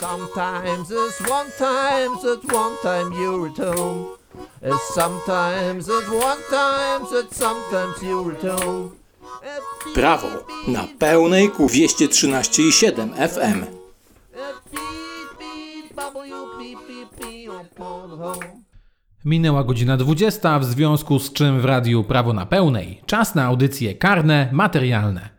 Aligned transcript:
Sometimes 0.00 0.90
it's 0.90 1.20
one 1.28 1.50
times 1.58 2.24
it's 2.24 2.54
one 2.54 2.76
time 2.82 3.12
you 3.12 3.44
return. 3.44 4.06
It's 4.62 4.94
sometimes 4.94 5.88
it's 5.88 6.08
one 6.08 6.38
times 6.50 7.08
it's 7.12 7.36
sometimes 7.36 8.02
you 8.02 8.30
return. 8.30 8.90
Prawo 9.94 10.28
na 10.68 10.84
pełnej 10.98 11.50
ku 11.50 11.66
213,7 11.66 13.28
FM. 13.28 13.64
Minęła 19.24 19.64
godzina 19.64 19.96
20, 19.96 20.58
w 20.58 20.64
związku 20.64 21.18
z 21.18 21.32
czym 21.32 21.60
w 21.60 21.64
radiu 21.64 22.04
Prawo 22.04 22.32
na 22.32 22.46
Pełnej 22.46 23.00
czas 23.06 23.34
na 23.34 23.44
audycje 23.44 23.94
karne, 23.94 24.48
materialne. 24.52 25.37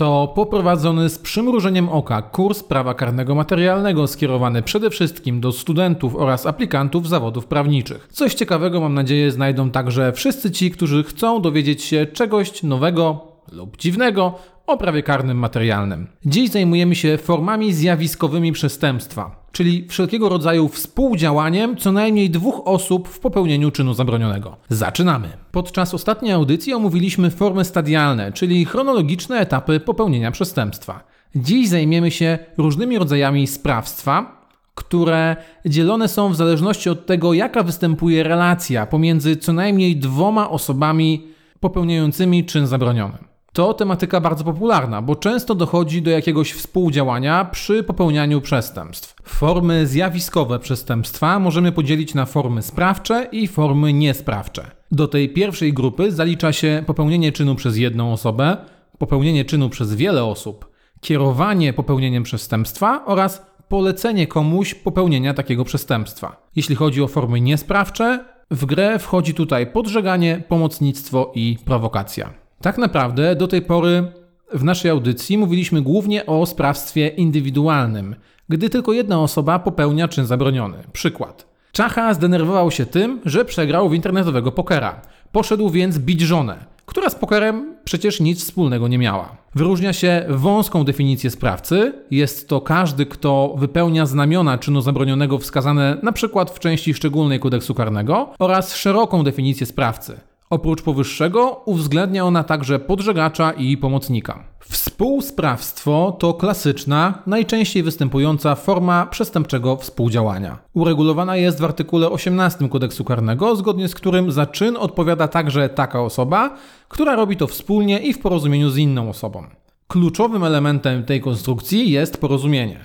To 0.00 0.32
poprowadzony 0.34 1.08
z 1.08 1.18
przymrużeniem 1.18 1.88
oka 1.88 2.22
kurs 2.22 2.62
prawa 2.62 2.94
karnego 2.94 3.34
materialnego 3.34 4.06
skierowany 4.06 4.62
przede 4.62 4.90
wszystkim 4.90 5.40
do 5.40 5.52
studentów 5.52 6.16
oraz 6.16 6.46
aplikantów 6.46 7.08
zawodów 7.08 7.46
prawniczych. 7.46 8.08
Coś 8.12 8.34
ciekawego 8.34 8.80
mam 8.80 8.94
nadzieję 8.94 9.30
znajdą 9.30 9.70
także 9.70 10.12
wszyscy 10.12 10.50
ci, 10.50 10.70
którzy 10.70 11.04
chcą 11.04 11.42
dowiedzieć 11.42 11.82
się 11.84 12.06
czegoś 12.06 12.62
nowego 12.62 13.20
lub 13.52 13.76
dziwnego 13.76 14.34
o 14.70 14.76
prawie 14.76 15.02
karnym 15.02 15.38
materialnym. 15.38 16.06
Dziś 16.24 16.50
zajmujemy 16.50 16.94
się 16.94 17.18
formami 17.18 17.72
zjawiskowymi 17.72 18.52
przestępstwa, 18.52 19.46
czyli 19.52 19.88
wszelkiego 19.88 20.28
rodzaju 20.28 20.68
współdziałaniem 20.68 21.76
co 21.76 21.92
najmniej 21.92 22.30
dwóch 22.30 22.62
osób 22.64 23.08
w 23.08 23.20
popełnieniu 23.20 23.70
czynu 23.70 23.94
zabronionego. 23.94 24.56
Zaczynamy. 24.68 25.28
Podczas 25.52 25.94
ostatniej 25.94 26.32
audycji 26.32 26.74
omówiliśmy 26.74 27.30
formy 27.30 27.64
stadialne, 27.64 28.32
czyli 28.32 28.64
chronologiczne 28.64 29.38
etapy 29.38 29.80
popełnienia 29.80 30.30
przestępstwa. 30.30 31.04
Dziś 31.34 31.68
zajmiemy 31.68 32.10
się 32.10 32.38
różnymi 32.58 32.98
rodzajami 32.98 33.46
sprawstwa, 33.46 34.40
które 34.74 35.36
dzielone 35.66 36.08
są 36.08 36.28
w 36.28 36.36
zależności 36.36 36.90
od 36.90 37.06
tego, 37.06 37.32
jaka 37.32 37.62
występuje 37.62 38.22
relacja 38.22 38.86
pomiędzy 38.86 39.36
co 39.36 39.52
najmniej 39.52 39.96
dwoma 39.96 40.50
osobami 40.50 41.26
popełniającymi 41.60 42.44
czyn 42.44 42.66
zabroniony. 42.66 43.29
To 43.52 43.74
tematyka 43.74 44.20
bardzo 44.20 44.44
popularna, 44.44 45.02
bo 45.02 45.16
często 45.16 45.54
dochodzi 45.54 46.02
do 46.02 46.10
jakiegoś 46.10 46.52
współdziałania 46.52 47.44
przy 47.44 47.82
popełnianiu 47.82 48.40
przestępstw. 48.40 49.14
Formy 49.24 49.86
zjawiskowe 49.86 50.58
przestępstwa 50.58 51.38
możemy 51.38 51.72
podzielić 51.72 52.14
na 52.14 52.26
formy 52.26 52.62
sprawcze 52.62 53.28
i 53.32 53.48
formy 53.48 53.92
niesprawcze. 53.92 54.70
Do 54.92 55.08
tej 55.08 55.28
pierwszej 55.28 55.72
grupy 55.72 56.12
zalicza 56.12 56.52
się 56.52 56.82
popełnienie 56.86 57.32
czynu 57.32 57.54
przez 57.54 57.76
jedną 57.76 58.12
osobę, 58.12 58.56
popełnienie 58.98 59.44
czynu 59.44 59.68
przez 59.68 59.94
wiele 59.94 60.24
osób, 60.24 60.70
kierowanie 61.00 61.72
popełnieniem 61.72 62.22
przestępstwa 62.22 63.04
oraz 63.06 63.46
polecenie 63.68 64.26
komuś 64.26 64.74
popełnienia 64.74 65.34
takiego 65.34 65.64
przestępstwa. 65.64 66.48
Jeśli 66.56 66.76
chodzi 66.76 67.02
o 67.02 67.08
formy 67.08 67.40
niesprawcze, 67.40 68.24
w 68.50 68.66
grę 68.66 68.98
wchodzi 68.98 69.34
tutaj 69.34 69.66
podżeganie, 69.66 70.42
pomocnictwo 70.48 71.32
i 71.34 71.58
prowokacja. 71.64 72.39
Tak 72.62 72.78
naprawdę 72.78 73.36
do 73.36 73.48
tej 73.48 73.62
pory 73.62 74.12
w 74.52 74.64
naszej 74.64 74.90
audycji 74.90 75.38
mówiliśmy 75.38 75.82
głównie 75.82 76.26
o 76.26 76.46
sprawstwie 76.46 77.08
indywidualnym, 77.08 78.16
gdy 78.48 78.70
tylko 78.70 78.92
jedna 78.92 79.20
osoba 79.20 79.58
popełnia 79.58 80.08
czyn 80.08 80.26
zabroniony. 80.26 80.76
Przykład. 80.92 81.46
Czacha 81.72 82.14
zdenerwował 82.14 82.70
się 82.70 82.86
tym, 82.86 83.20
że 83.24 83.44
przegrał 83.44 83.88
w 83.88 83.94
internetowego 83.94 84.52
pokera. 84.52 85.00
Poszedł 85.32 85.70
więc 85.70 85.98
bić 85.98 86.20
żonę, 86.20 86.64
która 86.86 87.10
z 87.10 87.14
pokerem 87.14 87.74
przecież 87.84 88.20
nic 88.20 88.44
wspólnego 88.44 88.88
nie 88.88 88.98
miała. 88.98 89.36
Wyróżnia 89.54 89.92
się 89.92 90.24
wąską 90.28 90.84
definicję 90.84 91.30
sprawcy. 91.30 91.92
Jest 92.10 92.48
to 92.48 92.60
każdy, 92.60 93.06
kto 93.06 93.54
wypełnia 93.58 94.06
znamiona 94.06 94.58
czynu 94.58 94.80
zabronionego 94.80 95.38
wskazane 95.38 95.96
np. 96.02 96.44
w 96.54 96.58
części 96.58 96.94
szczególnej 96.94 97.40
kodeksu 97.40 97.74
karnego 97.74 98.30
oraz 98.38 98.74
szeroką 98.74 99.24
definicję 99.24 99.66
sprawcy. 99.66 100.20
Oprócz 100.50 100.82
powyższego 100.82 101.62
uwzględnia 101.64 102.24
ona 102.24 102.44
także 102.44 102.78
podżegacza 102.78 103.52
i 103.52 103.76
pomocnika. 103.76 104.44
Współsprawstwo 104.60 106.16
to 106.18 106.34
klasyczna, 106.34 107.22
najczęściej 107.26 107.82
występująca 107.82 108.54
forma 108.54 109.06
przestępczego 109.06 109.76
współdziałania. 109.76 110.58
Uregulowana 110.74 111.36
jest 111.36 111.60
w 111.60 111.64
artykule 111.64 112.10
18 112.10 112.68
kodeksu 112.68 113.04
karnego, 113.04 113.56
zgodnie 113.56 113.88
z 113.88 113.94
którym 113.94 114.32
za 114.32 114.46
czyn 114.46 114.76
odpowiada 114.76 115.28
także 115.28 115.68
taka 115.68 116.02
osoba, 116.02 116.56
która 116.88 117.16
robi 117.16 117.36
to 117.36 117.46
wspólnie 117.46 117.98
i 117.98 118.12
w 118.12 118.18
porozumieniu 118.18 118.70
z 118.70 118.78
inną 118.78 119.08
osobą. 119.08 119.44
Kluczowym 119.88 120.44
elementem 120.44 121.04
tej 121.04 121.20
konstrukcji 121.20 121.90
jest 121.90 122.20
porozumienie. 122.20 122.84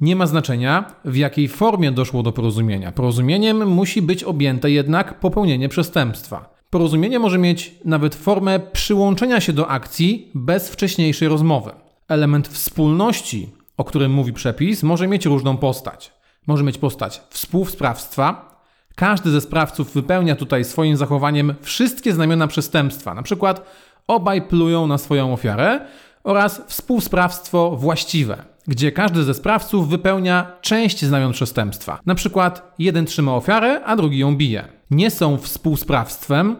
Nie 0.00 0.16
ma 0.16 0.26
znaczenia, 0.26 0.84
w 1.04 1.16
jakiej 1.16 1.48
formie 1.48 1.92
doszło 1.92 2.22
do 2.22 2.32
porozumienia. 2.32 2.92
Porozumieniem 2.92 3.68
musi 3.68 4.02
być 4.02 4.24
objęte 4.24 4.70
jednak 4.70 5.20
popełnienie 5.20 5.68
przestępstwa. 5.68 6.53
Porozumienie 6.74 7.18
może 7.18 7.38
mieć 7.38 7.74
nawet 7.84 8.14
formę 8.14 8.60
przyłączenia 8.60 9.40
się 9.40 9.52
do 9.52 9.68
akcji 9.68 10.30
bez 10.34 10.68
wcześniejszej 10.68 11.28
rozmowy. 11.28 11.72
Element 12.08 12.48
wspólności, 12.48 13.50
o 13.76 13.84
którym 13.84 14.12
mówi 14.12 14.32
przepis, 14.32 14.82
może 14.82 15.08
mieć 15.08 15.26
różną 15.26 15.56
postać. 15.56 16.12
Może 16.46 16.64
mieć 16.64 16.78
postać 16.78 17.22
współsprawstwa. 17.30 18.58
Każdy 18.94 19.30
ze 19.30 19.40
sprawców 19.40 19.94
wypełnia 19.94 20.36
tutaj 20.36 20.64
swoim 20.64 20.96
zachowaniem 20.96 21.54
wszystkie 21.62 22.12
znamiona 22.12 22.46
przestępstwa. 22.46 23.14
Na 23.14 23.22
przykład 23.22 23.66
obaj 24.06 24.42
plują 24.42 24.86
na 24.86 24.98
swoją 24.98 25.32
ofiarę 25.32 25.80
oraz 26.24 26.62
współsprawstwo 26.66 27.76
właściwe 27.76 28.54
gdzie 28.68 28.92
każdy 28.92 29.24
ze 29.24 29.34
sprawców 29.34 29.88
wypełnia 29.88 30.46
część 30.60 31.04
znamion 31.04 31.32
przestępstwa. 31.32 31.98
Na 32.06 32.14
przykład 32.14 32.74
jeden 32.78 33.06
trzyma 33.06 33.34
ofiarę, 33.34 33.84
a 33.84 33.96
drugi 33.96 34.18
ją 34.18 34.36
bije. 34.36 34.68
Nie 34.90 35.10
są 35.10 35.38
współsprawstwem. 35.38 36.56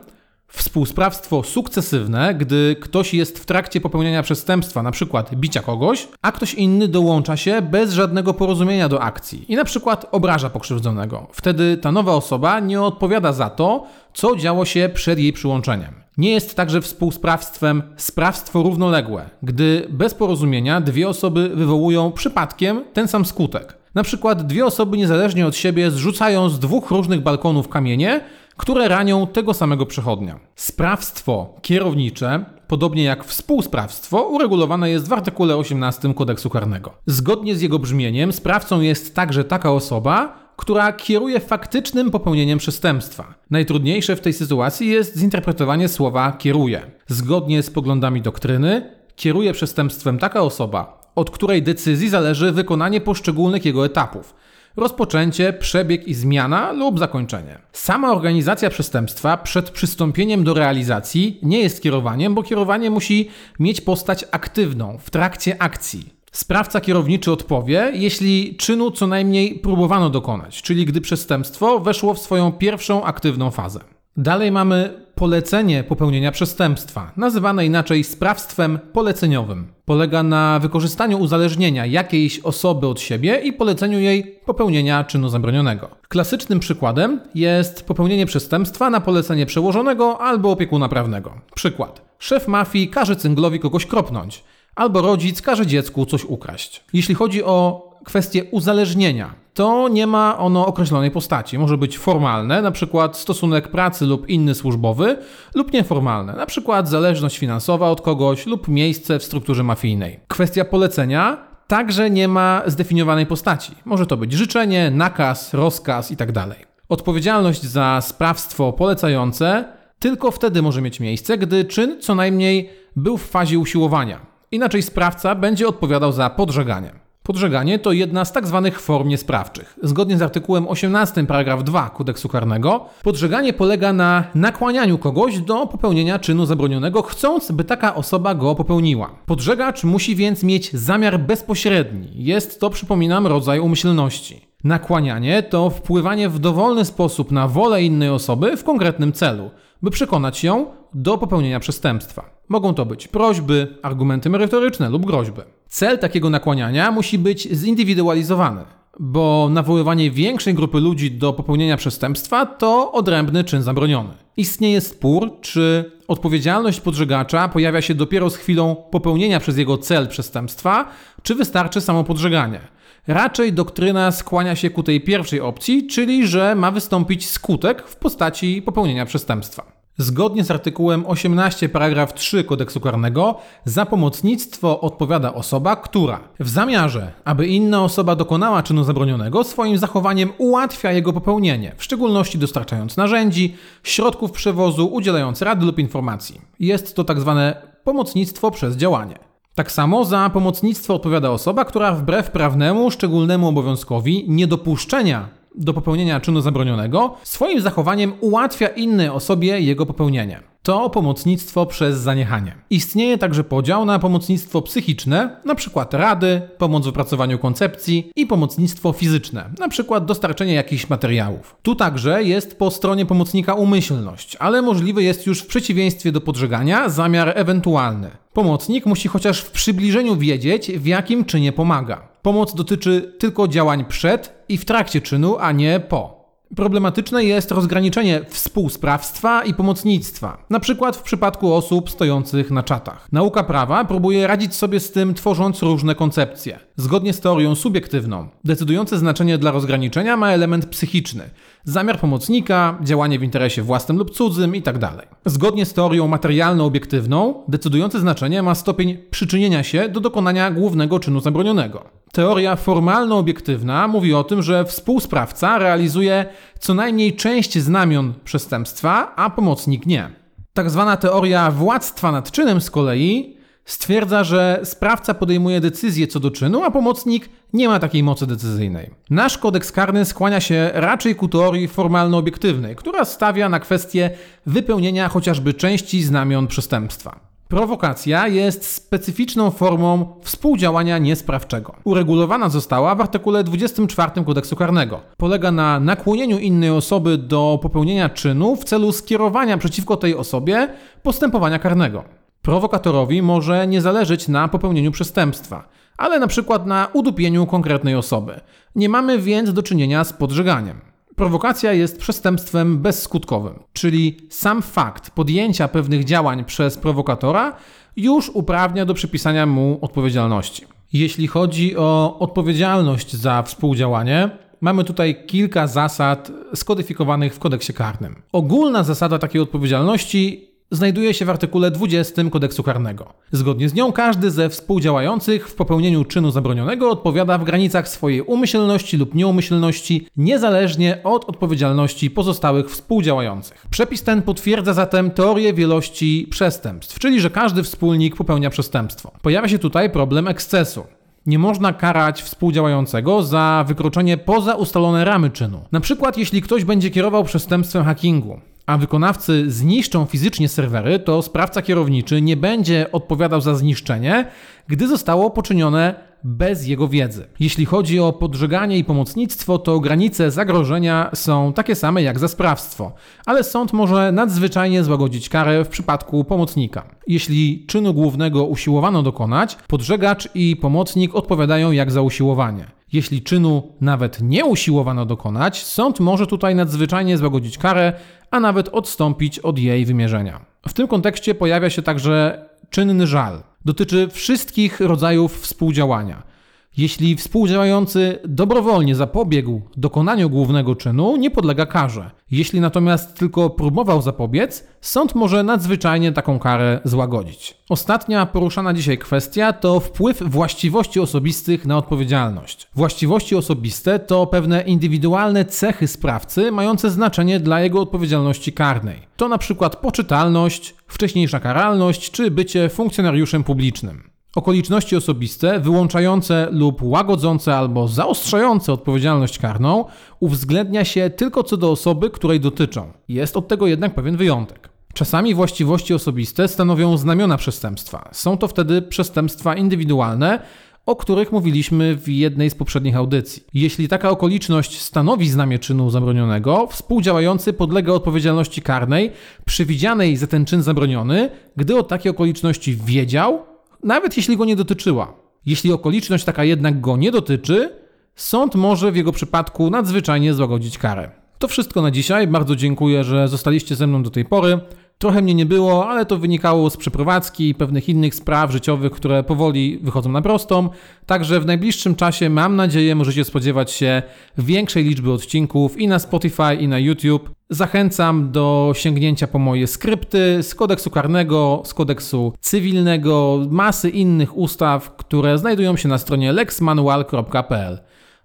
Współsprawstwo 0.48 1.42
sukcesywne, 1.42 2.34
gdy 2.34 2.76
ktoś 2.80 3.14
jest 3.14 3.38
w 3.38 3.46
trakcie 3.46 3.80
popełniania 3.80 4.22
przestępstwa, 4.22 4.82
na 4.82 4.90
przykład 4.90 5.34
bicia 5.34 5.62
kogoś, 5.62 6.08
a 6.22 6.32
ktoś 6.32 6.54
inny 6.54 6.88
dołącza 6.88 7.36
się 7.36 7.62
bez 7.62 7.92
żadnego 7.92 8.34
porozumienia 8.34 8.88
do 8.88 9.02
akcji 9.02 9.52
i 9.52 9.56
na 9.56 9.64
przykład 9.64 10.06
obraża 10.12 10.50
pokrzywdzonego. 10.50 11.26
Wtedy 11.32 11.76
ta 11.76 11.92
nowa 11.92 12.12
osoba 12.12 12.60
nie 12.60 12.82
odpowiada 12.82 13.32
za 13.32 13.50
to, 13.50 13.86
co 14.12 14.36
działo 14.36 14.64
się 14.64 14.90
przed 14.94 15.18
jej 15.18 15.32
przyłączeniem. 15.32 16.03
Nie 16.18 16.30
jest 16.30 16.54
także 16.54 16.80
współsprawstwem 16.80 17.82
sprawstwo 17.96 18.62
równoległe, 18.62 19.30
gdy 19.42 19.86
bez 19.90 20.14
porozumienia 20.14 20.80
dwie 20.80 21.08
osoby 21.08 21.48
wywołują 21.48 22.12
przypadkiem 22.12 22.84
ten 22.92 23.08
sam 23.08 23.24
skutek. 23.24 23.78
Na 23.94 24.02
przykład 24.02 24.46
dwie 24.46 24.66
osoby 24.66 24.96
niezależnie 24.96 25.46
od 25.46 25.56
siebie 25.56 25.90
zrzucają 25.90 26.48
z 26.48 26.58
dwóch 26.58 26.90
różnych 26.90 27.20
balkonów 27.20 27.68
kamienie, 27.68 28.20
które 28.56 28.88
ranią 28.88 29.26
tego 29.26 29.54
samego 29.54 29.86
przechodnia. 29.86 30.40
Sprawstwo 30.56 31.54
kierownicze, 31.62 32.44
podobnie 32.68 33.04
jak 33.04 33.24
współsprawstwo, 33.24 34.22
uregulowane 34.22 34.90
jest 34.90 35.08
w 35.08 35.12
artykule 35.12 35.56
18 35.56 36.14
kodeksu 36.14 36.50
karnego. 36.50 36.94
Zgodnie 37.06 37.54
z 37.54 37.62
jego 37.62 37.78
brzmieniem, 37.78 38.32
sprawcą 38.32 38.80
jest 38.80 39.14
także 39.14 39.44
taka 39.44 39.72
osoba, 39.72 40.43
która 40.56 40.92
kieruje 40.92 41.40
faktycznym 41.40 42.10
popełnieniem 42.10 42.58
przestępstwa. 42.58 43.34
Najtrudniejsze 43.50 44.16
w 44.16 44.20
tej 44.20 44.32
sytuacji 44.32 44.88
jest 44.88 45.18
zinterpretowanie 45.18 45.88
słowa 45.88 46.32
kieruje. 46.32 46.82
Zgodnie 47.06 47.62
z 47.62 47.70
poglądami 47.70 48.22
doktryny, 48.22 48.90
kieruje 49.16 49.52
przestępstwem 49.52 50.18
taka 50.18 50.42
osoba, 50.42 51.10
od 51.14 51.30
której 51.30 51.62
decyzji 51.62 52.08
zależy 52.08 52.52
wykonanie 52.52 53.00
poszczególnych 53.00 53.64
jego 53.64 53.86
etapów. 53.86 54.34
Rozpoczęcie, 54.76 55.52
przebieg 55.52 56.08
i 56.08 56.14
zmiana 56.14 56.72
lub 56.72 56.98
zakończenie. 56.98 57.58
Sama 57.72 58.12
organizacja 58.12 58.70
przestępstwa 58.70 59.36
przed 59.36 59.70
przystąpieniem 59.70 60.44
do 60.44 60.54
realizacji 60.54 61.38
nie 61.42 61.60
jest 61.60 61.82
kierowaniem, 61.82 62.34
bo 62.34 62.42
kierowanie 62.42 62.90
musi 62.90 63.30
mieć 63.58 63.80
postać 63.80 64.24
aktywną 64.30 64.98
w 64.98 65.10
trakcie 65.10 65.62
akcji. 65.62 66.14
Sprawca 66.34 66.80
kierowniczy 66.80 67.32
odpowie, 67.32 67.92
jeśli 67.94 68.56
czynu 68.56 68.90
co 68.90 69.06
najmniej 69.06 69.54
próbowano 69.54 70.10
dokonać, 70.10 70.62
czyli 70.62 70.86
gdy 70.86 71.00
przestępstwo 71.00 71.80
weszło 71.80 72.14
w 72.14 72.18
swoją 72.18 72.52
pierwszą 72.52 73.04
aktywną 73.04 73.50
fazę. 73.50 73.80
Dalej 74.16 74.52
mamy 74.52 75.04
polecenie 75.14 75.84
popełnienia 75.84 76.32
przestępstwa, 76.32 77.12
nazywane 77.16 77.66
inaczej 77.66 78.04
sprawstwem 78.04 78.78
poleceniowym. 78.92 79.66
Polega 79.84 80.22
na 80.22 80.58
wykorzystaniu 80.58 81.18
uzależnienia 81.18 81.86
jakiejś 81.86 82.38
osoby 82.38 82.86
od 82.86 83.00
siebie 83.00 83.36
i 83.36 83.52
poleceniu 83.52 83.98
jej 84.00 84.24
popełnienia 84.46 85.04
czynu 85.04 85.28
zabronionego. 85.28 85.88
Klasycznym 86.08 86.60
przykładem 86.60 87.20
jest 87.34 87.86
popełnienie 87.86 88.26
przestępstwa 88.26 88.90
na 88.90 89.00
polecenie 89.00 89.46
przełożonego 89.46 90.20
albo 90.20 90.50
opiekuna 90.50 90.88
prawnego. 90.88 91.34
Przykład. 91.54 92.14
Szef 92.18 92.48
mafii 92.48 92.88
każe 92.88 93.16
cynglowi 93.16 93.60
kogoś 93.60 93.86
kropnąć 93.86 94.44
albo 94.76 95.02
rodzic 95.02 95.42
każe 95.42 95.66
dziecku 95.66 96.06
coś 96.06 96.24
ukraść. 96.24 96.84
Jeśli 96.92 97.14
chodzi 97.14 97.44
o 97.44 97.90
kwestię 98.04 98.44
uzależnienia, 98.44 99.34
to 99.54 99.88
nie 99.88 100.06
ma 100.06 100.38
ono 100.38 100.66
określonej 100.66 101.10
postaci. 101.10 101.58
Może 101.58 101.78
być 101.78 101.98
formalne, 101.98 102.62
na 102.62 102.70
przykład 102.70 103.16
stosunek 103.16 103.68
pracy 103.68 104.06
lub 104.06 104.28
inny 104.28 104.54
służbowy, 104.54 105.16
lub 105.54 105.72
nieformalne, 105.72 106.32
na 106.32 106.46
przykład 106.46 106.88
zależność 106.88 107.38
finansowa 107.38 107.90
od 107.90 108.00
kogoś 108.00 108.46
lub 108.46 108.68
miejsce 108.68 109.18
w 109.18 109.24
strukturze 109.24 109.62
mafijnej. 109.62 110.20
Kwestia 110.28 110.64
polecenia 110.64 111.36
także 111.66 112.10
nie 112.10 112.28
ma 112.28 112.62
zdefiniowanej 112.66 113.26
postaci. 113.26 113.72
Może 113.84 114.06
to 114.06 114.16
być 114.16 114.32
życzenie, 114.32 114.90
nakaz, 114.90 115.54
rozkaz 115.54 116.10
itd. 116.10 116.46
Odpowiedzialność 116.88 117.62
za 117.62 118.00
sprawstwo 118.00 118.72
polecające 118.72 119.64
tylko 119.98 120.30
wtedy 120.30 120.62
może 120.62 120.82
mieć 120.82 121.00
miejsce, 121.00 121.38
gdy 121.38 121.64
czyn 121.64 122.00
co 122.00 122.14
najmniej 122.14 122.70
był 122.96 123.18
w 123.18 123.26
fazie 123.30 123.58
usiłowania. 123.58 124.33
Inaczej 124.54 124.82
sprawca 124.82 125.34
będzie 125.34 125.68
odpowiadał 125.68 126.12
za 126.12 126.30
podżeganie. 126.30 126.92
Podżeganie 127.22 127.78
to 127.78 127.92
jedna 127.92 128.24
z 128.24 128.32
tak 128.32 128.46
zwanych 128.46 128.80
form 128.80 129.08
niesprawczych. 129.08 129.78
Zgodnie 129.82 130.18
z 130.18 130.22
artykułem 130.22 130.68
18 130.68 131.26
paragraf 131.26 131.64
2 131.64 131.90
kodeksu 131.90 132.28
karnego, 132.28 132.84
podżeganie 133.02 133.52
polega 133.52 133.92
na 133.92 134.24
nakłanianiu 134.34 134.98
kogoś 134.98 135.38
do 135.38 135.66
popełnienia 135.66 136.18
czynu 136.18 136.46
zabronionego, 136.46 137.02
chcąc, 137.02 137.52
by 137.52 137.64
taka 137.64 137.94
osoba 137.94 138.34
go 138.34 138.54
popełniła. 138.54 139.10
Podżegacz 139.26 139.84
musi 139.84 140.16
więc 140.16 140.42
mieć 140.42 140.72
zamiar 140.72 141.20
bezpośredni. 141.20 142.08
Jest 142.14 142.60
to, 142.60 142.70
przypominam, 142.70 143.26
rodzaj 143.26 143.60
umyślności. 143.60 144.40
Nakłanianie 144.64 145.42
to 145.42 145.70
wpływanie 145.70 146.28
w 146.28 146.38
dowolny 146.38 146.84
sposób 146.84 147.30
na 147.30 147.48
wolę 147.48 147.82
innej 147.82 148.08
osoby 148.08 148.56
w 148.56 148.64
konkretnym 148.64 149.12
celu, 149.12 149.50
by 149.82 149.90
przekonać 149.90 150.44
ją 150.44 150.66
do 150.94 151.18
popełnienia 151.18 151.60
przestępstwa. 151.60 152.30
Mogą 152.48 152.74
to 152.74 152.86
być 152.86 153.08
prośby, 153.08 153.78
argumenty 153.82 154.30
merytoryczne 154.30 154.90
lub 154.90 155.06
groźby. 155.06 155.40
Cel 155.68 155.98
takiego 155.98 156.30
nakłaniania 156.30 156.90
musi 156.90 157.18
być 157.18 157.42
zindywidualizowany, 157.52 158.64
bo 159.00 159.48
nawoływanie 159.50 160.10
większej 160.10 160.54
grupy 160.54 160.80
ludzi 160.80 161.10
do 161.10 161.32
popełnienia 161.32 161.76
przestępstwa 161.76 162.46
to 162.46 162.92
odrębny 162.92 163.44
czyn 163.44 163.62
zabroniony. 163.62 164.14
Istnieje 164.36 164.80
spór, 164.80 165.30
czy 165.40 165.92
odpowiedzialność 166.08 166.80
podżegacza 166.80 167.48
pojawia 167.48 167.82
się 167.82 167.94
dopiero 167.94 168.30
z 168.30 168.36
chwilą 168.36 168.76
popełnienia 168.90 169.40
przez 169.40 169.58
jego 169.58 169.78
cel 169.78 170.08
przestępstwa, 170.08 170.88
czy 171.22 171.34
wystarczy 171.34 171.80
samo 171.80 172.04
podżeganie. 172.04 172.60
Raczej 173.06 173.52
doktryna 173.52 174.10
skłania 174.10 174.56
się 174.56 174.70
ku 174.70 174.82
tej 174.82 175.00
pierwszej 175.00 175.40
opcji, 175.40 175.86
czyli 175.86 176.26
że 176.26 176.54
ma 176.54 176.70
wystąpić 176.70 177.28
skutek 177.28 177.82
w 177.88 177.96
postaci 177.96 178.62
popełnienia 178.62 179.06
przestępstwa. 179.06 179.73
Zgodnie 179.98 180.44
z 180.44 180.50
artykułem 180.50 181.06
18 181.06 181.68
paragraf 181.68 182.14
3 182.14 182.44
kodeksu 182.44 182.80
karnego 182.80 183.34
za 183.64 183.86
pomocnictwo 183.86 184.80
odpowiada 184.80 185.34
osoba, 185.34 185.76
która 185.76 186.20
w 186.40 186.48
zamiarze, 186.48 187.12
aby 187.24 187.46
inna 187.46 187.84
osoba 187.84 188.16
dokonała 188.16 188.62
czynu 188.62 188.84
zabronionego, 188.84 189.44
swoim 189.44 189.78
zachowaniem 189.78 190.32
ułatwia 190.38 190.92
jego 190.92 191.12
popełnienie, 191.12 191.72
w 191.76 191.84
szczególności 191.84 192.38
dostarczając 192.38 192.96
narzędzi, 192.96 193.56
środków 193.82 194.32
przewozu, 194.32 194.86
udzielając 194.86 195.42
rady 195.42 195.66
lub 195.66 195.78
informacji. 195.78 196.40
Jest 196.60 196.96
to 196.96 197.04
tak 197.04 197.20
zwane 197.20 197.62
pomocnictwo 197.84 198.50
przez 198.50 198.76
działanie. 198.76 199.18
Tak 199.54 199.72
samo 199.72 200.04
za 200.04 200.30
pomocnictwo 200.30 200.94
odpowiada 200.94 201.30
osoba, 201.30 201.64
która 201.64 201.92
wbrew 201.92 202.30
prawnemu, 202.30 202.90
szczególnemu 202.90 203.48
obowiązkowi 203.48 204.24
niedopuszczenia 204.28 205.28
do 205.54 205.74
popełnienia 205.74 206.20
czynu 206.20 206.40
zabronionego, 206.40 207.16
swoim 207.22 207.60
zachowaniem 207.60 208.12
ułatwia 208.20 208.68
innej 208.68 209.08
osobie 209.08 209.60
jego 209.60 209.86
popełnienie. 209.86 210.40
To 210.62 210.90
pomocnictwo 210.90 211.66
przez 211.66 211.98
zaniechanie. 211.98 212.54
Istnieje 212.70 213.18
także 213.18 213.44
podział 213.44 213.84
na 213.84 213.98
pomocnictwo 213.98 214.62
psychiczne, 214.62 215.36
np. 215.44 215.86
rady, 215.92 216.42
pomoc 216.58 216.84
w 216.84 216.88
opracowaniu 216.88 217.38
koncepcji 217.38 218.10
i 218.16 218.26
pomocnictwo 218.26 218.92
fizyczne, 218.92 219.50
np. 219.58 220.00
dostarczenie 220.00 220.54
jakichś 220.54 220.88
materiałów. 220.88 221.56
Tu 221.62 221.74
także 221.74 222.22
jest 222.22 222.58
po 222.58 222.70
stronie 222.70 223.06
pomocnika 223.06 223.54
umyślność, 223.54 224.36
ale 224.36 224.62
możliwy 224.62 225.02
jest 225.02 225.26
już 225.26 225.40
w 225.40 225.46
przeciwieństwie 225.46 226.12
do 226.12 226.20
podżegania 226.20 226.88
zamiar 226.88 227.32
ewentualny. 227.34 228.10
Pomocnik 228.32 228.86
musi 228.86 229.08
chociaż 229.08 229.40
w 229.40 229.50
przybliżeniu 229.50 230.16
wiedzieć, 230.16 230.72
w 230.72 230.86
jakim 230.86 231.24
czynie 231.24 231.52
pomaga. 231.52 232.13
Pomoc 232.24 232.54
dotyczy 232.54 233.14
tylko 233.18 233.48
działań 233.48 233.84
przed 233.84 234.44
i 234.48 234.58
w 234.58 234.64
trakcie 234.64 235.00
czynu, 235.00 235.36
a 235.38 235.52
nie 235.52 235.80
po. 235.80 236.24
Problematyczne 236.56 237.24
jest 237.24 237.50
rozgraniczenie 237.50 238.24
współsprawstwa 238.28 239.44
i 239.44 239.54
pomocnictwa, 239.54 240.44
na 240.50 240.60
przykład 240.60 240.96
w 240.96 241.02
przypadku 241.02 241.54
osób 241.54 241.90
stojących 241.90 242.50
na 242.50 242.62
czatach. 242.62 243.08
Nauka 243.12 243.44
prawa 243.44 243.84
próbuje 243.84 244.26
radzić 244.26 244.54
sobie 244.54 244.80
z 244.80 244.92
tym, 244.92 245.14
tworząc 245.14 245.62
różne 245.62 245.94
koncepcje. 245.94 246.58
Zgodnie 246.76 247.12
z 247.12 247.20
teorią 247.20 247.54
subiektywną, 247.54 248.28
decydujące 248.44 248.98
znaczenie 248.98 249.38
dla 249.38 249.50
rozgraniczenia 249.50 250.16
ma 250.16 250.30
element 250.30 250.66
psychiczny, 250.66 251.30
zamiar 251.64 252.00
pomocnika, 252.00 252.78
działanie 252.82 253.18
w 253.18 253.22
interesie 253.22 253.62
własnym 253.62 253.98
lub 253.98 254.10
cudzym 254.10 254.54
itd. 254.54 254.78
Tak 254.80 255.08
Zgodnie 255.24 255.66
z 255.66 255.72
teorią 255.72 256.08
materialno-obiektywną, 256.08 257.34
decydujące 257.48 258.00
znaczenie 258.00 258.42
ma 258.42 258.54
stopień 258.54 258.98
przyczynienia 259.10 259.62
się 259.62 259.88
do 259.88 260.00
dokonania 260.00 260.50
głównego 260.50 261.00
czynu 261.00 261.20
zabronionego. 261.20 261.84
Teoria 262.12 262.56
formalno-obiektywna 262.56 263.88
mówi 263.88 264.14
o 264.14 264.24
tym, 264.24 264.42
że 264.42 264.64
współsprawca 264.64 265.58
realizuje 265.58 266.26
co 266.58 266.74
najmniej 266.74 267.16
część 267.16 267.58
znamion 267.58 268.14
przestępstwa, 268.24 269.12
a 269.16 269.30
pomocnik 269.30 269.86
nie. 269.86 270.10
Tak 270.52 270.70
zwana 270.70 270.96
teoria 270.96 271.50
władztwa 271.50 272.12
nad 272.12 272.30
czynem 272.30 272.60
z 272.60 272.70
kolei 272.70 273.33
stwierdza, 273.64 274.24
że 274.24 274.60
sprawca 274.64 275.14
podejmuje 275.14 275.60
decyzję 275.60 276.06
co 276.06 276.20
do 276.20 276.30
czynu, 276.30 276.62
a 276.62 276.70
pomocnik 276.70 277.28
nie 277.52 277.68
ma 277.68 277.78
takiej 277.78 278.02
mocy 278.02 278.26
decyzyjnej. 278.26 278.90
Nasz 279.10 279.38
kodeks 279.38 279.72
karny 279.72 280.04
skłania 280.04 280.40
się 280.40 280.70
raczej 280.74 281.16
ku 281.16 281.28
teorii 281.28 281.68
formalno-obiektywnej, 281.68 282.76
która 282.76 283.04
stawia 283.04 283.48
na 283.48 283.60
kwestię 283.60 284.10
wypełnienia 284.46 285.08
chociażby 285.08 285.54
części 285.54 286.02
znamion 286.02 286.46
przestępstwa. 286.46 287.34
Prowokacja 287.48 288.28
jest 288.28 288.66
specyficzną 288.66 289.50
formą 289.50 290.20
współdziałania 290.22 290.98
niesprawczego. 290.98 291.74
Uregulowana 291.84 292.48
została 292.48 292.94
w 292.94 293.00
artykule 293.00 293.44
24 293.44 294.24
kodeksu 294.24 294.56
karnego. 294.56 295.00
Polega 295.16 295.52
na 295.52 295.80
nakłonieniu 295.80 296.38
innej 296.38 296.70
osoby 296.70 297.18
do 297.18 297.58
popełnienia 297.62 298.08
czynu 298.08 298.56
w 298.56 298.64
celu 298.64 298.92
skierowania 298.92 299.58
przeciwko 299.58 299.96
tej 299.96 300.16
osobie 300.16 300.68
postępowania 301.02 301.58
karnego. 301.58 302.04
Prowokatorowi 302.44 303.22
może 303.22 303.66
nie 303.66 303.80
zależeć 303.80 304.28
na 304.28 304.48
popełnieniu 304.48 304.90
przestępstwa, 304.92 305.68
ale 305.96 306.18
na 306.18 306.26
przykład 306.26 306.66
na 306.66 306.88
udupieniu 306.92 307.46
konkretnej 307.46 307.94
osoby. 307.94 308.40
Nie 308.76 308.88
mamy 308.88 309.18
więc 309.18 309.52
do 309.52 309.62
czynienia 309.62 310.04
z 310.04 310.12
podżeganiem. 310.12 310.80
Prowokacja 311.16 311.72
jest 311.72 311.98
przestępstwem 311.98 312.78
bezskutkowym, 312.78 313.62
czyli 313.72 314.16
sam 314.30 314.62
fakt 314.62 315.10
podjęcia 315.10 315.68
pewnych 315.68 316.04
działań 316.04 316.44
przez 316.44 316.78
prowokatora 316.78 317.56
już 317.96 318.30
uprawnia 318.34 318.86
do 318.86 318.94
przypisania 318.94 319.46
mu 319.46 319.78
odpowiedzialności. 319.80 320.66
Jeśli 320.92 321.26
chodzi 321.26 321.76
o 321.76 322.18
odpowiedzialność 322.18 323.16
za 323.16 323.42
współdziałanie, 323.42 324.30
mamy 324.60 324.84
tutaj 324.84 325.26
kilka 325.26 325.66
zasad 325.66 326.32
skodyfikowanych 326.54 327.34
w 327.34 327.38
kodeksie 327.38 327.72
karnym. 327.72 328.22
Ogólna 328.32 328.82
zasada 328.82 329.18
takiej 329.18 329.40
odpowiedzialności 329.40 330.53
znajduje 330.74 331.14
się 331.14 331.24
w 331.24 331.30
artykule 331.30 331.70
20 331.70 332.24
kodeksu 332.30 332.62
karnego. 332.62 333.12
Zgodnie 333.32 333.68
z 333.68 333.74
nią 333.74 333.92
każdy 333.92 334.30
ze 334.30 334.48
współdziałających 334.48 335.48
w 335.48 335.54
popełnieniu 335.54 336.04
czynu 336.04 336.30
zabronionego 336.30 336.90
odpowiada 336.90 337.38
w 337.38 337.44
granicach 337.44 337.88
swojej 337.88 338.22
umyślności 338.22 338.96
lub 338.96 339.14
nieumyślności, 339.14 340.08
niezależnie 340.16 341.00
od 341.04 341.24
odpowiedzialności 341.24 342.10
pozostałych 342.10 342.70
współdziałających. 342.70 343.66
Przepis 343.70 344.02
ten 344.02 344.22
potwierdza 344.22 344.72
zatem 344.72 345.10
teorię 345.10 345.54
wielości 345.54 346.26
przestępstw, 346.30 346.98
czyli 346.98 347.20
że 347.20 347.30
każdy 347.30 347.62
wspólnik 347.62 348.16
popełnia 348.16 348.50
przestępstwo. 348.50 349.12
Pojawia 349.22 349.48
się 349.48 349.58
tutaj 349.58 349.90
problem 349.90 350.28
ekscesu. 350.28 350.84
Nie 351.26 351.38
można 351.38 351.72
karać 351.72 352.22
współdziałającego 352.22 353.22
za 353.22 353.64
wykroczenie 353.68 354.16
poza 354.16 354.54
ustalone 354.54 355.04
ramy 355.04 355.30
czynu. 355.30 355.60
Na 355.72 355.80
przykład, 355.80 356.18
jeśli 356.18 356.42
ktoś 356.42 356.64
będzie 356.64 356.90
kierował 356.90 357.24
przestępstwem 357.24 357.84
hackingu, 357.84 358.40
a 358.66 358.78
wykonawcy 358.78 359.50
zniszczą 359.50 360.04
fizycznie 360.04 360.48
serwery, 360.48 360.98
to 360.98 361.22
sprawca 361.22 361.62
kierowniczy 361.62 362.22
nie 362.22 362.36
będzie 362.36 362.92
odpowiadał 362.92 363.40
za 363.40 363.54
zniszczenie, 363.54 364.26
gdy 364.68 364.88
zostało 364.88 365.30
poczynione 365.30 365.94
bez 366.24 366.66
jego 366.66 366.88
wiedzy. 366.88 367.26
Jeśli 367.40 367.64
chodzi 367.64 368.00
o 368.00 368.12
podżeganie 368.12 368.78
i 368.78 368.84
pomocnictwo, 368.84 369.58
to 369.58 369.80
granice 369.80 370.30
zagrożenia 370.30 371.10
są 371.14 371.52
takie 371.52 371.74
same 371.74 372.02
jak 372.02 372.18
za 372.18 372.28
sprawstwo, 372.28 372.92
ale 373.26 373.44
sąd 373.44 373.72
może 373.72 374.12
nadzwyczajnie 374.12 374.84
złagodzić 374.84 375.28
karę 375.28 375.64
w 375.64 375.68
przypadku 375.68 376.24
pomocnika. 376.24 376.84
Jeśli 377.06 377.64
czynu 377.66 377.94
głównego 377.94 378.44
usiłowano 378.44 379.02
dokonać, 379.02 379.56
podżegacz 379.68 380.28
i 380.34 380.56
pomocnik 380.56 381.14
odpowiadają 381.14 381.72
jak 381.72 381.92
za 381.92 382.02
usiłowanie. 382.02 382.66
Jeśli 382.92 383.22
czynu 383.22 383.72
nawet 383.80 384.18
nie 384.22 384.44
usiłowano 384.44 385.06
dokonać, 385.06 385.64
sąd 385.64 386.00
może 386.00 386.26
tutaj 386.26 386.54
nadzwyczajnie 386.54 387.18
złagodzić 387.18 387.58
karę, 387.58 387.92
a 388.30 388.40
nawet 388.40 388.68
odstąpić 388.68 389.38
od 389.38 389.58
jej 389.58 389.84
wymierzenia. 389.84 390.40
W 390.68 390.72
tym 390.72 390.88
kontekście 390.88 391.34
pojawia 391.34 391.70
się 391.70 391.82
także 391.82 392.46
czynny 392.70 393.06
żal. 393.06 393.42
Dotyczy 393.64 394.08
wszystkich 394.12 394.80
rodzajów 394.80 395.40
współdziałania. 395.40 396.33
Jeśli 396.76 397.16
współdziałający 397.16 398.18
dobrowolnie 398.24 398.94
zapobiegł 398.94 399.60
dokonaniu 399.76 400.30
głównego 400.30 400.76
czynu, 400.76 401.16
nie 401.16 401.30
podlega 401.30 401.66
karze. 401.66 402.10
Jeśli 402.30 402.60
natomiast 402.60 403.18
tylko 403.18 403.50
próbował 403.50 404.02
zapobiec, 404.02 404.66
sąd 404.80 405.14
może 405.14 405.42
nadzwyczajnie 405.42 406.12
taką 406.12 406.38
karę 406.38 406.80
złagodzić. 406.84 407.56
Ostatnia 407.68 408.26
poruszana 408.26 408.74
dzisiaj 408.74 408.98
kwestia 408.98 409.52
to 409.52 409.80
wpływ 409.80 410.22
właściwości 410.22 411.00
osobistych 411.00 411.66
na 411.66 411.78
odpowiedzialność. 411.78 412.68
Właściwości 412.74 413.36
osobiste 413.36 413.98
to 413.98 414.26
pewne 414.26 414.62
indywidualne 414.62 415.44
cechy 415.44 415.88
sprawcy 415.88 416.52
mające 416.52 416.90
znaczenie 416.90 417.40
dla 417.40 417.60
jego 417.60 417.80
odpowiedzialności 417.80 418.52
karnej. 418.52 419.00
To 419.16 419.28
na 419.28 419.38
przykład 419.38 419.76
poczytalność, 419.76 420.74
wcześniejsza 420.86 421.40
karalność 421.40 422.10
czy 422.10 422.30
bycie 422.30 422.68
funkcjonariuszem 422.68 423.44
publicznym. 423.44 424.13
Okoliczności 424.34 424.96
osobiste 424.96 425.60
wyłączające 425.60 426.48
lub 426.50 426.82
łagodzące 426.82 427.56
albo 427.56 427.88
zaostrzające 427.88 428.72
odpowiedzialność 428.72 429.38
karną 429.38 429.84
uwzględnia 430.20 430.84
się 430.84 431.10
tylko 431.10 431.42
co 431.42 431.56
do 431.56 431.70
osoby, 431.70 432.10
której 432.10 432.40
dotyczą. 432.40 432.92
Jest 433.08 433.36
od 433.36 433.48
tego 433.48 433.66
jednak 433.66 433.94
pewien 433.94 434.16
wyjątek. 434.16 434.68
Czasami 434.94 435.34
właściwości 435.34 435.94
osobiste 435.94 436.48
stanowią 436.48 436.96
znamiona 436.96 437.36
przestępstwa. 437.36 438.10
Są 438.12 438.38
to 438.38 438.48
wtedy 438.48 438.82
przestępstwa 438.82 439.56
indywidualne, 439.56 440.38
o 440.86 440.96
których 440.96 441.32
mówiliśmy 441.32 441.96
w 441.96 442.08
jednej 442.08 442.50
z 442.50 442.54
poprzednich 442.54 442.96
audycji. 442.96 443.44
Jeśli 443.54 443.88
taka 443.88 444.10
okoliczność 444.10 444.80
stanowi 444.80 445.28
znamię 445.28 445.58
czynu 445.58 445.90
zabronionego, 445.90 446.66
współdziałający 446.70 447.52
podlega 447.52 447.92
odpowiedzialności 447.92 448.62
karnej 448.62 449.12
przewidzianej 449.44 450.16
za 450.16 450.26
ten 450.26 450.44
czyn 450.44 450.62
zabroniony, 450.62 451.30
gdy 451.56 451.78
o 451.78 451.82
takiej 451.82 452.10
okoliczności 452.10 452.76
wiedział, 452.86 453.53
nawet 453.84 454.16
jeśli 454.16 454.36
go 454.36 454.44
nie 454.44 454.56
dotyczyła. 454.56 455.12
Jeśli 455.46 455.72
okoliczność 455.72 456.24
taka 456.24 456.44
jednak 456.44 456.80
go 456.80 456.96
nie 456.96 457.10
dotyczy, 457.10 457.70
sąd 458.16 458.54
może 458.54 458.92
w 458.92 458.96
jego 458.96 459.12
przypadku 459.12 459.70
nadzwyczajnie 459.70 460.34
złagodzić 460.34 460.78
karę. 460.78 461.10
To 461.38 461.48
wszystko 461.48 461.82
na 461.82 461.90
dzisiaj. 461.90 462.26
Bardzo 462.26 462.56
dziękuję, 462.56 463.04
że 463.04 463.28
zostaliście 463.28 463.74
ze 463.74 463.86
mną 463.86 464.02
do 464.02 464.10
tej 464.10 464.24
pory. 464.24 464.60
Trochę 464.98 465.22
mnie 465.22 465.34
nie 465.34 465.46
było, 465.46 465.88
ale 465.88 466.06
to 466.06 466.18
wynikało 466.18 466.70
z 466.70 466.76
przeprowadzki 466.76 467.48
i 467.48 467.54
pewnych 467.54 467.88
innych 467.88 468.14
spraw 468.14 468.50
życiowych, 468.50 468.92
które 468.92 469.22
powoli 469.22 469.78
wychodzą 469.82 470.12
na 470.12 470.22
prostą. 470.22 470.68
Także 471.06 471.40
w 471.40 471.46
najbliższym 471.46 471.94
czasie, 471.94 472.30
mam 472.30 472.56
nadzieję, 472.56 472.94
możecie 472.94 473.24
spodziewać 473.24 473.70
się 473.70 474.02
większej 474.38 474.84
liczby 474.84 475.12
odcinków 475.12 475.78
i 475.78 475.88
na 475.88 475.98
Spotify, 475.98 476.54
i 476.60 476.68
na 476.68 476.78
YouTube. 476.78 477.30
Zachęcam 477.50 478.32
do 478.32 478.72
sięgnięcia 478.76 479.26
po 479.26 479.38
moje 479.38 479.66
skrypty 479.66 480.42
z 480.42 480.54
kodeksu 480.54 480.90
karnego, 480.90 481.62
z 481.64 481.74
kodeksu 481.74 482.32
cywilnego, 482.40 483.40
masy 483.50 483.90
innych 483.90 484.36
ustaw, 484.36 484.96
które 484.96 485.38
znajdują 485.38 485.76
się 485.76 485.88
na 485.88 485.98
stronie 485.98 486.32
lexmanual.pl. 486.32 487.78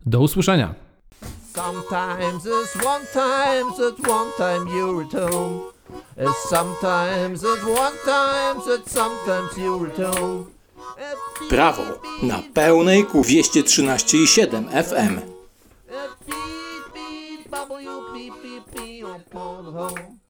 Do 0.05 0.21
usłyszenia. 0.21 0.75
Sometimes 1.53 2.45
it's 2.45 2.85
one 2.85 3.03
it's 3.03 4.09
one 4.09 4.31
time 4.37 4.65
home. 4.67 5.05
It's 5.05 5.78
sometimes 6.49 7.43
it's 7.43 7.65
one 7.65 7.97
time, 8.05 8.61
it's 8.65 8.91
sometimes 8.91 9.57
you're 9.57 9.87
at 9.87 10.15
home. 10.17 10.51
Prawo 11.49 11.99
na 12.21 12.43
pełnej 12.53 13.05
ku 13.07 13.21
213,7 13.21 14.67
FM. 14.69 15.13
Beep, 16.27 16.85
beep, 16.93 17.49
bubble, 17.49 17.81
you 17.81 18.11
beep, 18.13 18.33
beep, 18.43 18.65
beep, 18.75 19.35
on 19.35 19.65
home. 19.73 20.17